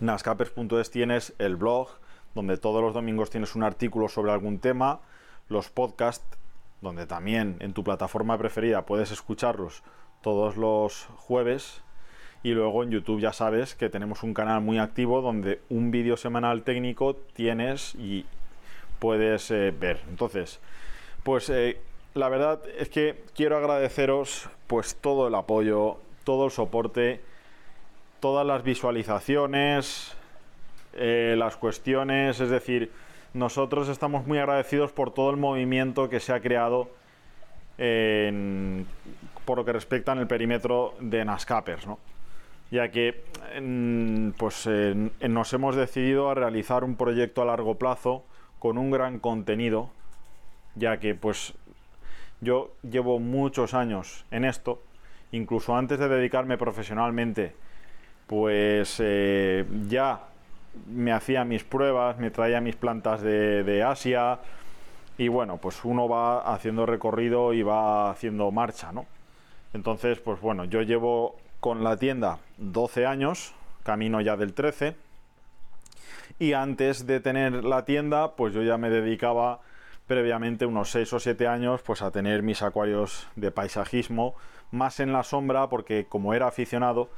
nascapers.es 0.00 0.90
tienes 0.90 1.34
el 1.38 1.54
blog, 1.54 1.86
donde 2.34 2.56
todos 2.56 2.82
los 2.82 2.94
domingos 2.94 3.30
tienes 3.30 3.54
un 3.54 3.62
artículo 3.62 4.08
sobre 4.08 4.32
algún 4.32 4.58
tema, 4.58 4.98
los 5.48 5.70
podcasts, 5.70 6.36
donde 6.80 7.06
también 7.06 7.58
en 7.60 7.74
tu 7.74 7.84
plataforma 7.84 8.36
preferida 8.38 8.86
puedes 8.86 9.12
escucharlos 9.12 9.84
todos 10.20 10.56
los 10.56 11.06
jueves. 11.14 11.82
Y 12.42 12.54
luego 12.54 12.82
en 12.82 12.90
YouTube 12.90 13.20
ya 13.20 13.32
sabes 13.32 13.76
que 13.76 13.88
tenemos 13.88 14.24
un 14.24 14.34
canal 14.34 14.62
muy 14.62 14.80
activo 14.80 15.22
donde 15.22 15.60
un 15.68 15.92
vídeo 15.92 16.16
semanal 16.16 16.64
técnico 16.64 17.14
tienes 17.34 17.94
y 17.94 18.26
puedes 18.98 19.48
eh, 19.52 19.70
ver. 19.70 20.00
Entonces, 20.10 20.58
pues 21.22 21.48
eh, 21.50 21.78
la 22.14 22.28
verdad 22.28 22.62
es 22.78 22.88
que 22.88 23.24
quiero 23.34 23.56
agradeceros 23.56 24.48
pues 24.66 24.96
todo 24.96 25.28
el 25.28 25.34
apoyo, 25.34 25.98
todo 26.24 26.46
el 26.46 26.50
soporte, 26.50 27.20
todas 28.20 28.46
las 28.46 28.62
visualizaciones, 28.62 30.14
eh, 30.94 31.34
las 31.38 31.56
cuestiones, 31.56 32.40
es 32.40 32.50
decir, 32.50 32.92
nosotros 33.34 33.88
estamos 33.88 34.26
muy 34.26 34.38
agradecidos 34.38 34.92
por 34.92 35.12
todo 35.12 35.30
el 35.30 35.36
movimiento 35.36 36.08
que 36.08 36.20
se 36.20 36.32
ha 36.32 36.40
creado 36.40 36.90
por 39.44 39.58
lo 39.58 39.64
que 39.64 39.72
respecta 39.72 40.12
en 40.12 40.18
el 40.18 40.28
perímetro 40.28 40.94
de 41.00 41.24
Nascapers, 41.24 41.84
¿no? 41.86 41.98
ya 42.72 42.90
que 42.90 43.22
pues, 44.38 44.68
nos 45.20 45.52
hemos 45.52 45.76
decidido 45.76 46.30
a 46.30 46.34
realizar 46.34 46.84
un 46.84 46.96
proyecto 46.96 47.42
a 47.42 47.44
largo 47.44 47.76
plazo 47.76 48.24
con 48.58 48.78
un 48.78 48.90
gran 48.90 49.18
contenido, 49.18 49.90
ya 50.74 50.98
que 50.98 51.14
pues 51.14 51.54
yo 52.42 52.72
llevo 52.82 53.18
muchos 53.20 53.72
años 53.72 54.26
en 54.30 54.44
esto, 54.44 54.82
incluso 55.30 55.74
antes 55.74 55.98
de 55.98 56.08
dedicarme 56.08 56.58
profesionalmente, 56.58 57.54
pues 58.26 58.96
eh, 58.98 59.64
ya 59.88 60.24
me 60.86 61.12
hacía 61.12 61.44
mis 61.44 61.64
pruebas, 61.64 62.18
me 62.18 62.30
traía 62.30 62.60
mis 62.60 62.76
plantas 62.76 63.22
de, 63.22 63.62
de 63.62 63.82
Asia 63.84 64.40
y 65.16 65.28
bueno, 65.28 65.58
pues 65.58 65.84
uno 65.84 66.08
va 66.08 66.40
haciendo 66.52 66.84
recorrido 66.84 67.52
y 67.52 67.62
va 67.62 68.10
haciendo 68.10 68.50
marcha, 68.50 68.92
¿no? 68.92 69.06
Entonces, 69.72 70.18
pues 70.18 70.40
bueno, 70.40 70.64
yo 70.64 70.82
llevo 70.82 71.36
con 71.60 71.84
la 71.84 71.96
tienda 71.96 72.38
12 72.58 73.06
años, 73.06 73.54
camino 73.84 74.20
ya 74.20 74.36
del 74.36 74.52
13 74.52 74.96
y 76.40 76.54
antes 76.54 77.06
de 77.06 77.20
tener 77.20 77.64
la 77.64 77.84
tienda, 77.84 78.34
pues 78.34 78.52
yo 78.52 78.62
ya 78.62 78.78
me 78.78 78.90
dedicaba 78.90 79.60
previamente 80.12 80.66
unos 80.66 80.90
6 80.90 81.10
o 81.14 81.20
7 81.20 81.46
años 81.46 81.80
pues 81.80 82.02
a 82.02 82.10
tener 82.10 82.42
mis 82.42 82.60
acuarios 82.60 83.26
de 83.34 83.50
paisajismo, 83.50 84.34
más 84.70 85.00
en 85.00 85.10
la 85.10 85.22
sombra 85.22 85.70
porque 85.70 86.04
como 86.06 86.34
era 86.34 86.48
aficionado, 86.48 87.08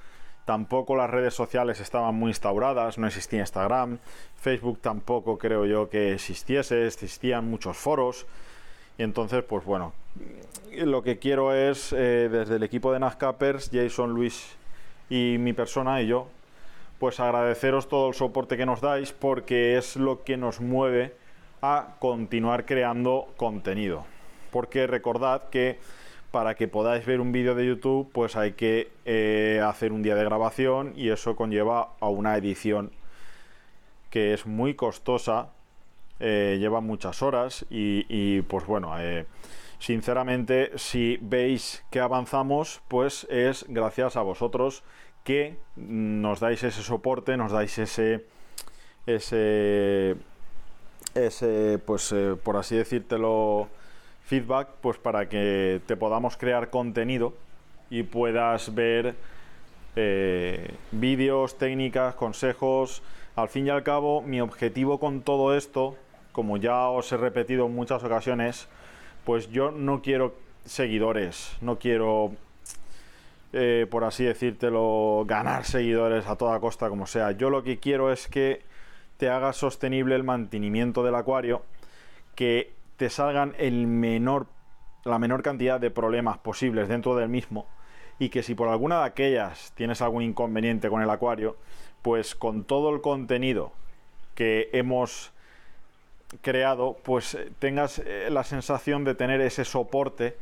tampoco 0.45 0.95
las 0.95 1.11
redes 1.11 1.35
sociales 1.35 1.81
estaban 1.81 2.15
muy 2.15 2.31
instauradas, 2.31 2.97
no 2.97 3.09
existía 3.09 3.41
Instagram, 3.41 3.99
Facebook 4.37 4.79
tampoco 4.81 5.39
creo 5.39 5.67
yo 5.67 5.91
que 5.91 6.13
existiese, 6.13 6.87
existían 6.87 7.51
muchos 7.51 7.77
foros. 7.77 8.27
Y 8.97 9.03
entonces, 9.03 9.43
pues 9.43 9.65
bueno, 9.65 9.93
lo 10.71 11.03
que 11.03 11.19
quiero 11.19 11.53
es, 11.53 11.93
eh, 11.93 12.29
desde 12.31 12.55
el 12.55 12.63
equipo 12.63 12.93
de 12.93 13.01
Nazcapers, 13.01 13.71
Jason, 13.73 14.13
Luis 14.13 14.55
y 15.11 15.35
mi 15.41 15.53
persona 15.53 16.01
y 16.01 16.07
yo, 16.07 16.29
pues 17.01 17.19
agradeceros 17.19 17.89
todo 17.89 18.07
el 18.07 18.15
soporte 18.15 18.57
que 18.57 18.67
nos 18.67 18.81
dais 18.81 19.11
porque 19.11 19.77
es 19.79 19.97
lo 19.97 20.23
que 20.23 20.37
nos 20.37 20.61
mueve 20.61 21.24
a 21.65 21.97
continuar 21.99 22.67
creando 22.67 23.33
contenido. 23.37 24.07
Porque 24.51 24.87
recordad 24.87 25.49
que 25.51 25.79
para 26.35 26.57
que 26.57 26.67
podáis 26.67 27.07
ver 27.07 27.21
un 27.21 27.31
vídeo 27.31 27.55
de 27.55 27.65
YouTube, 27.65 28.11
pues 28.13 28.35
hay 28.35 28.55
que 28.55 28.91
eh, 29.05 29.63
hacer 29.65 29.93
un 29.93 30.03
día 30.03 30.17
de 30.17 30.25
grabación 30.25 30.93
y 30.97 31.11
eso 31.11 31.37
conlleva 31.37 31.91
a 32.01 32.09
una 32.09 32.37
edición 32.37 32.91
que 34.11 34.35
es 34.35 34.45
muy 34.45 34.75
costosa, 34.75 35.51
eh, 36.19 36.57
lleva 36.59 36.81
muchas 36.81 37.23
horas 37.23 37.65
y, 37.71 38.43
pues 38.43 38.67
bueno, 38.67 38.99
eh, 38.99 39.27
sinceramente 39.79 40.73
si 40.77 41.19
veis 41.21 41.85
que 41.91 42.01
avanzamos, 42.01 42.83
pues 42.89 43.29
es 43.31 43.65
gracias 43.69 44.17
a 44.17 44.23
vosotros 44.23 44.83
que 45.23 45.57
nos 45.77 46.41
dais 46.41 46.63
ese 46.65 46.83
soporte, 46.83 47.37
nos 47.37 47.53
dais 47.53 47.79
ese, 47.79 48.27
ese, 49.07 50.17
ese 51.15 51.79
pues 51.85 52.13
eh, 52.13 52.37
por 52.43 52.57
así 52.57 52.77
decírtelo, 52.77 53.69
feedback, 54.25 54.69
pues 54.81 54.99
para 54.99 55.29
que 55.29 55.81
te 55.87 55.97
podamos 55.97 56.37
crear 56.37 56.71
contenido 56.71 57.35
y 57.91 58.03
puedas 58.03 58.75
ver 58.75 59.15
eh, 59.97 60.75
vídeos, 60.93 61.59
técnicas, 61.59 62.15
consejos. 62.15 63.03
Al 63.37 63.49
fin 63.49 63.67
y 63.67 63.71
al 63.71 63.83
cabo, 63.83 64.23
mi 64.23 64.41
objetivo 64.41 64.99
con 64.99 65.23
todo 65.23 65.57
esto, 65.57 65.97
como 66.33 66.57
ya 66.57 66.89
os 66.89 67.11
he 67.13 67.17
repetido 67.17 67.67
en 67.67 67.75
muchas 67.75 68.03
ocasiones, 68.05 68.69
pues 69.25 69.51
yo 69.51 69.71
no 69.71 70.03
quiero 70.03 70.35
seguidores, 70.65 71.57
no 71.61 71.79
quiero 71.79 72.33
eh, 73.57 73.87
por 73.89 74.03
así 74.03 74.25
decírtelo, 74.25 75.25
ganar 75.29 75.65
seguidores 75.65 76.27
a 76.27 76.35
toda 76.37 76.59
costa, 76.59 76.89
como 76.89 77.07
sea. 77.07 77.31
Yo 77.31 77.51
lo 77.51 77.63
que 77.63 77.79
quiero 77.79 78.13
es 78.13 78.27
que 78.27 78.63
te 79.17 79.31
haga 79.31 79.53
sostenible 79.53 80.15
el 80.15 80.25
mantenimiento 80.25 81.03
del 81.03 81.15
acuario, 81.15 81.63
que 82.35 82.73
te 82.97 83.11
salgan 83.11 83.55
el 83.59 83.87
menor, 83.87 84.47
la 85.05 85.19
menor 85.19 85.43
cantidad 85.43 85.81
de 85.81 85.91
problemas 85.91 86.39
posibles 86.39 86.89
dentro 86.89 87.17
del 87.17 87.29
mismo 87.29 87.67
y 88.19 88.29
que 88.29 88.43
si 88.43 88.55
por 88.55 88.69
alguna 88.69 89.01
de 89.01 89.07
aquellas 89.07 89.73
tienes 89.75 90.03
algún 90.03 90.23
inconveniente 90.23 90.89
con 90.89 91.03
el 91.03 91.11
acuario, 91.11 91.57
pues 92.03 92.35
con 92.35 92.65
todo 92.65 92.95
el 92.95 93.01
contenido 93.01 93.73
que 94.35 94.71
hemos 94.73 95.33
creado, 96.43 96.97
pues 97.03 97.35
eh, 97.35 97.51
tengas 97.59 98.01
eh, 98.01 98.29
la 98.31 98.45
sensación 98.45 99.05
de 99.05 99.15
tener 99.15 99.41
ese 99.41 99.65
soporte 99.65 100.37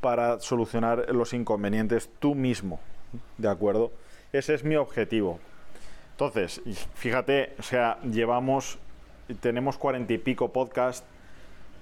para 0.00 0.40
solucionar 0.40 1.06
los 1.12 1.32
inconvenientes 1.32 2.10
tú 2.18 2.34
mismo, 2.34 2.80
¿de 3.36 3.48
acuerdo? 3.48 3.90
Ese 4.32 4.54
es 4.54 4.64
mi 4.64 4.76
objetivo. 4.76 5.40
Entonces, 6.18 6.60
fíjate, 6.94 7.54
o 7.60 7.62
sea, 7.62 8.00
llevamos, 8.00 8.80
tenemos 9.38 9.78
cuarenta 9.78 10.12
y 10.14 10.18
pico 10.18 10.52
podcasts, 10.52 11.06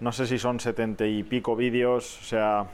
no 0.00 0.12
sé 0.12 0.26
si 0.26 0.38
son 0.38 0.60
setenta 0.60 1.06
y 1.06 1.22
pico 1.22 1.56
vídeos, 1.56 2.20
o 2.20 2.24
sea, 2.24 2.66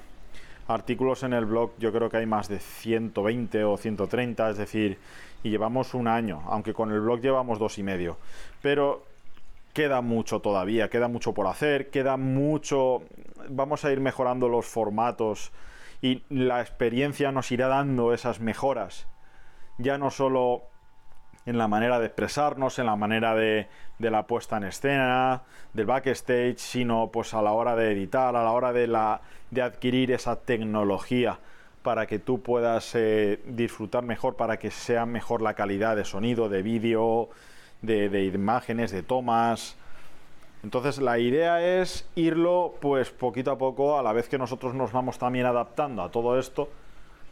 artículos 0.66 1.23
en 1.23 1.35
el 1.35 1.45
blog, 1.45 1.71
yo 1.78 1.92
creo 1.92 2.11
que 2.11 2.16
hay 2.16 2.26
más 2.26 2.49
de 2.49 2.59
120 2.59 3.62
o 3.62 3.76
130, 3.76 4.50
es 4.50 4.59
decir, 4.59 4.99
y 5.45 5.50
llevamos 5.50 5.95
un 5.95 6.09
año, 6.09 6.42
aunque 6.47 6.75
con 6.75 6.90
el 6.90 6.99
blog 6.99 7.21
llevamos 7.21 7.61
dos 7.61 7.78
y 7.78 7.85
medio. 7.85 8.19
Pero 8.61 9.04
queda 9.73 10.00
mucho 10.00 10.40
todavía, 10.40 10.90
queda 10.90 11.07
mucho 11.07 11.33
por 11.33 11.47
hacer, 11.47 11.90
queda 11.90 12.16
mucho, 12.16 13.04
vamos 13.49 13.85
a 13.85 13.92
ir 13.92 14.00
mejorando 14.00 14.49
los 14.49 14.66
formatos 14.66 15.52
y 16.00 16.25
la 16.28 16.61
experiencia 16.61 17.31
nos 17.31 17.52
irá 17.52 17.69
dando 17.69 18.12
esas 18.12 18.40
mejoras, 18.40 19.07
ya 19.78 19.97
no 19.97 20.11
solo 20.11 20.73
en 21.47 21.59
la 21.59 21.69
manera 21.69 21.99
de 21.99 22.07
expresarnos, 22.07 22.79
en 22.79 22.87
la 22.87 22.97
manera 22.97 23.35
de, 23.35 23.67
de, 23.99 24.11
la 24.11 24.27
puesta 24.27 24.57
en 24.57 24.65
escena, 24.65 25.43
del 25.73 25.87
backstage, 25.87 26.59
sino 26.59 27.11
pues 27.13 27.35
a 27.35 27.43
la 27.43 27.53
hora 27.53 27.75
de 27.77 27.93
editar, 27.93 28.37
a 28.37 28.45
la 28.45 28.53
hora 28.53 28.73
de, 28.73 28.87
la, 28.87 29.21
de 29.51 29.63
adquirir 29.63 30.13
esa 30.13 30.37
tecnología 30.37 31.39
para 31.83 32.07
que 32.07 32.19
tú 32.19 32.41
puedas 32.41 32.95
eh, 32.95 33.41
disfrutar 33.45 34.05
mejor, 34.05 34.37
para 34.37 34.59
que 34.59 34.71
sea 34.71 35.05
mejor 35.05 35.43
la 35.43 35.55
calidad 35.55 35.97
de 35.97 36.05
sonido, 36.05 36.49
de 36.49 36.63
vídeo, 36.63 37.29
de, 37.83 38.25
imágenes, 38.25 38.93
de 38.93 39.03
tomas. 39.03 39.77
Entonces 40.63 40.99
la 40.99 41.19
idea 41.19 41.61
es 41.81 42.09
irlo 42.15 42.75
pues 42.81 43.11
poquito 43.11 43.51
a 43.51 43.59
poco, 43.59 43.99
a 43.99 44.03
la 44.03 44.13
vez 44.13 44.29
que 44.29 44.39
nosotros 44.39 44.75
nos 44.75 44.93
vamos 44.93 45.19
también 45.19 45.47
adaptando 45.47 46.03
a 46.03 46.11
todo 46.11 46.39
esto, 46.39 46.69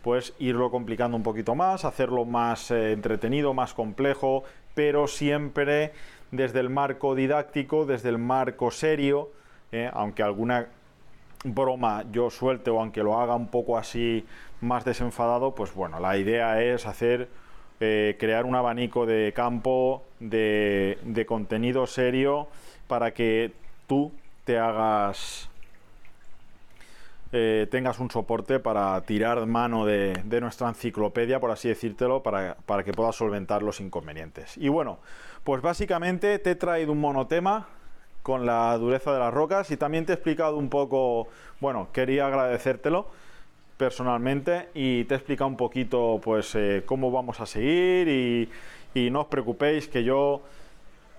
pues 0.02 0.35
irlo 0.38 0.71
complicando 0.71 1.16
un 1.16 1.23
poquito 1.23 1.54
más, 1.54 1.85
hacerlo 1.85 2.25
más 2.25 2.71
eh, 2.71 2.92
entretenido, 2.92 3.54
más 3.54 3.75
complejo, 3.75 4.45
pero 4.75 5.07
siempre 5.07 5.92
desde 6.30 6.61
el 6.61 6.71
marco 6.71 7.14
didáctico, 7.14 7.85
desde 7.85 8.09
el 8.09 8.19
marco 8.19 8.71
serio, 8.71 9.30
eh, 9.73 9.90
aunque 9.92 10.23
alguna 10.23 10.69
broma 11.45 12.04
yo 12.12 12.30
suelte 12.30 12.71
o 12.71 12.80
aunque 12.80 13.02
lo 13.02 13.21
haga 13.21 13.35
un 13.35 13.49
poco 13.49 13.78
así 13.78 14.25
más 14.61 14.85
desenfadado, 14.85 15.54
pues 15.54 15.75
bueno, 15.75 16.00
la 16.00 16.16
idea 16.16 16.62
es 16.62 16.87
hacer 16.87 17.28
eh, 17.80 18.16
crear 18.19 18.45
un 18.45 18.54
abanico 18.54 19.07
de 19.07 19.33
campo 19.35 20.02
de, 20.19 21.25
contenido 21.26 21.87
serio 21.87 22.49
para 22.87 23.12
que 23.12 23.52
tú 23.87 24.12
te 24.45 24.59
hagas 24.59 25.50
eh, 27.32 27.66
tengas 27.70 27.99
un 27.99 28.10
soporte 28.10 28.58
para 28.58 29.00
tirar 29.02 29.46
mano 29.46 29.87
de, 29.87 30.22
nuestra 30.40 30.68
enciclopedia, 30.68 31.40
por 31.40 31.50
así 31.50 31.68
decírtelo, 31.68 32.22
para, 32.22 32.56
para, 32.66 32.82
que 32.82 32.92
puedas 32.92 33.16
solventar 33.16 33.62
los 33.62 33.80
inconvenientes. 33.80 34.56
Y 34.56 34.68
bueno, 34.68 34.99
pues 35.44 35.62
básicamente 35.62 36.38
te 36.38 36.52
he 36.52 36.54
traído 36.56 36.92
un 36.92 37.00
monotema 37.00 37.68
con 38.22 38.46
la 38.46 38.76
dureza 38.78 39.12
de 39.12 39.18
las 39.18 39.33
rocas 39.33 39.70
y 39.70 39.76
también 39.76 40.07
te 40.07 40.12
he 40.12 40.14
explicado 40.14 40.57
un 40.57 40.68
poco, 40.68 41.28
bueno, 41.61 41.88
quería 41.92 42.26
agradecértelo 42.26 43.07
personalmente 43.76 44.68
y 44.74 45.05
te 45.05 45.14
he 45.14 45.16
explicado 45.16 45.48
un 45.48 45.57
poquito 45.57 46.20
pues 46.22 46.55
eh, 46.55 46.83
cómo 46.85 47.11
vamos 47.11 47.40
a 47.40 47.46
seguir 47.46 48.09
y, 48.09 48.48
no 49.11 49.22
os 49.22 49.26
preocupéis 49.28 49.88
que 49.88 50.05
yo 50.05 50.42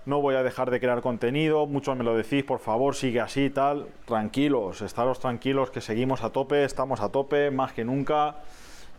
no 0.04 0.20
voy 0.20 0.34
a 0.34 0.42
dejar 0.42 0.70
de 0.70 0.80
crear 0.80 1.00
contenido, 1.00 1.66
muchos 1.66 1.96
me 1.96 2.04
lo 2.04 2.16
decís, 2.16 2.44
por 2.44 2.58
favor, 2.58 2.94
sigue 2.94 3.20
así 3.20 3.50
tal, 3.50 3.86
tranquilos, 4.04 4.82
estaros 4.82 5.20
tranquilos 5.20 5.70
que 5.70 5.80
seguimos 5.80 6.22
a 6.22 6.30
tope, 6.30 6.64
estamos 6.64 7.00
a 7.00 7.10
tope 7.10 7.50
más 7.50 7.72
que 7.72 7.84
nunca 7.84 8.36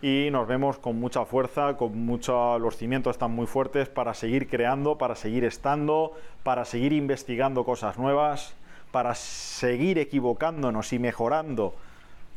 y 0.01 0.29
nos 0.31 0.47
vemos 0.47 0.79
con 0.79 0.99
mucha 0.99 1.25
fuerza, 1.25 1.75
con 1.77 2.05
mucho, 2.05 2.57
los 2.59 2.77
cimientos 2.77 3.11
están 3.11 3.31
muy 3.31 3.47
fuertes 3.47 3.89
para 3.89 4.13
seguir 4.13 4.49
creando, 4.49 4.97
para 4.97 5.15
seguir 5.15 5.43
estando, 5.45 6.13
para 6.43 6.65
seguir 6.65 6.93
investigando 6.93 7.63
cosas 7.63 7.97
nuevas, 7.97 8.53
para 8.91 9.15
seguir 9.15 9.97
equivocándonos 9.99 10.93
y 10.93 10.99
mejorando 10.99 11.73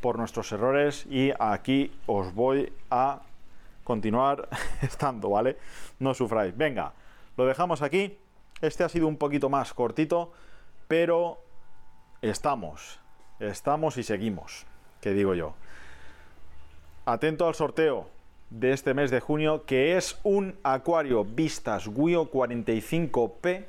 por 0.00 0.18
nuestros 0.18 0.50
errores 0.52 1.07
y 1.11 1.33
aquí 1.38 1.92
os 2.07 2.35
voy 2.35 2.72
a 2.90 3.20
continuar 3.85 4.48
estando, 4.83 5.31
¿vale? 5.31 5.57
No 5.98 6.14
sufráis. 6.14 6.57
Venga, 6.57 6.92
lo 7.37 7.46
dejamos 7.46 7.83
aquí. 7.83 8.18
Este 8.62 8.85
ha 8.85 8.88
sido 8.88 9.07
un 9.07 9.19
poquito 9.19 9.51
más 9.51 9.75
cortito, 9.75 10.33
pero 10.88 11.42
estamos, 12.23 13.01
estamos 13.38 13.99
y 13.99 14.03
seguimos, 14.03 14.66
que 15.03 15.12
digo 15.12 15.35
yo. 15.35 15.55
Atento 17.05 17.47
al 17.47 17.55
sorteo 17.55 18.09
de 18.49 18.73
este 18.73 18.95
mes 18.95 19.11
de 19.11 19.21
junio, 19.21 19.66
que 19.66 19.99
es 19.99 20.19
un 20.23 20.59
acuario 20.62 21.25
Vistas 21.25 21.87
Guio 21.88 22.31
45P, 22.31 23.64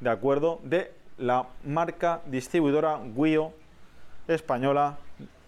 ¿de 0.00 0.10
acuerdo? 0.10 0.60
De 0.62 0.92
la 1.16 1.46
marca 1.64 2.20
distribuidora 2.26 3.00
Guio 3.16 3.52
española. 4.28 4.98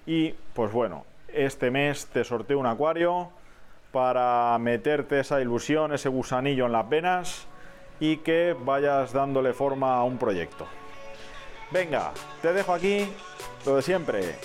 Y 0.07 0.33
pues 0.55 0.73
bueno, 0.73 1.05
este 1.29 1.71
mes 1.71 2.07
te 2.07 2.25
sorteo 2.25 2.59
un 2.59 2.67
acuario 2.67 3.29
para 3.93 4.57
meterte 4.59 5.21
esa 5.21 5.43
ilusión, 5.43 5.93
ese 5.93 6.09
gusanillo 6.09 6.65
en 6.65 6.73
las 6.73 6.89
venas 6.89 7.49
y 8.01 8.19
que 8.19 8.57
vayas 8.59 9.13
dándole 9.13 9.53
forma 9.53 9.97
a 9.97 10.05
un 10.05 10.19
proyecto. 10.19 10.67
Venga, 11.71 12.13
te 12.43 12.53
dejo 12.53 12.73
aquí 12.73 13.09
lo 13.65 13.77
de 13.77 13.83
siempre. 13.83 14.37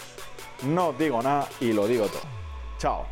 No 0.64 0.94
digo 0.94 1.22
nada 1.22 1.48
y 1.60 1.74
lo 1.74 1.88
digo 1.88 2.06
todo. 2.08 2.22
Chao. 2.78 3.06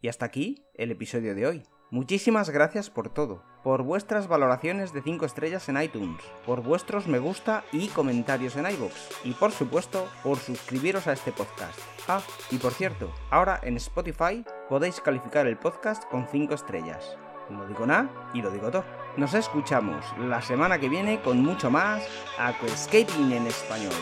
Y 0.00 0.08
hasta 0.08 0.26
aquí 0.26 0.64
el 0.74 0.90
episodio 0.90 1.34
de 1.34 1.46
hoy. 1.46 1.62
Muchísimas 1.90 2.50
gracias 2.50 2.88
por 2.88 3.12
todo, 3.12 3.42
por 3.64 3.82
vuestras 3.82 4.28
valoraciones 4.28 4.92
de 4.92 5.02
5 5.02 5.26
estrellas 5.26 5.68
en 5.68 5.82
iTunes, 5.82 6.22
por 6.46 6.62
vuestros 6.62 7.08
me 7.08 7.18
gusta 7.18 7.64
y 7.72 7.88
comentarios 7.88 8.54
en 8.54 8.70
iVoox, 8.70 8.94
y 9.24 9.32
por 9.32 9.50
supuesto 9.50 10.08
por 10.22 10.38
suscribiros 10.38 11.08
a 11.08 11.12
este 11.14 11.32
podcast. 11.32 11.78
Ah, 12.06 12.22
y 12.52 12.58
por 12.58 12.72
cierto, 12.72 13.12
ahora 13.30 13.58
en 13.64 13.76
Spotify 13.76 14.44
podéis 14.68 15.00
calificar 15.00 15.48
el 15.48 15.56
podcast 15.56 16.04
con 16.04 16.28
5 16.28 16.54
estrellas. 16.54 17.16
No 17.50 17.66
digo 17.66 17.86
nada 17.86 18.08
y 18.32 18.42
lo 18.42 18.50
digo 18.50 18.70
todo. 18.70 18.84
Nos 19.16 19.34
escuchamos 19.34 20.04
la 20.18 20.40
semana 20.40 20.78
que 20.78 20.88
viene 20.88 21.20
con 21.20 21.42
mucho 21.42 21.70
más 21.70 22.06
Aquascaping 22.38 23.32
en 23.32 23.46
español. 23.46 23.92